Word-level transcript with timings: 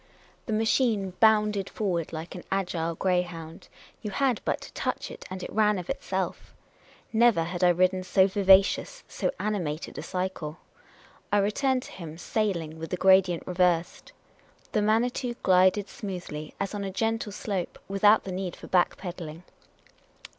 The 0.47 0.51
machine 0.53 1.13
bounded 1.19 1.69
forward 1.69 2.11
like 2.11 2.33
an 2.33 2.43
agile 2.51 2.95
greyhound. 2.95 3.67
You 4.01 4.09
had 4.09 4.41
but 4.43 4.59
to 4.61 4.73
touch 4.73 5.11
it, 5.11 5.25
and 5.29 5.43
it 5.43 5.53
ran 5.53 5.77
of 5.77 5.91
itself. 5.91 6.55
Never 7.13 7.43
had 7.43 7.63
I 7.63 7.69
ridden 7.69 8.01
so 8.01 8.25
vivacious, 8.25 9.03
so 9.07 9.29
ani 9.39 9.59
mated 9.59 9.99
a 9.99 10.01
cycle. 10.01 10.57
I 11.31 11.37
returned 11.37 11.83
to 11.83 11.91
him, 11.91 12.17
sailing, 12.17 12.79
with 12.79 12.89
the 12.89 12.97
gradient 12.97 13.45
reversed. 13.45 14.11
The 14.71 14.81
Manitou 14.81 15.35
glided 15.43 15.87
smoothly, 15.87 16.55
as 16.59 16.73
on 16.73 16.83
a 16.83 16.89
gentle 16.89 17.31
slope, 17.31 17.77
without 17.87 18.23
the 18.23 18.31
need 18.31 18.55
for 18.55 18.65
back 18.65 18.97
pedalling. 18.97 19.43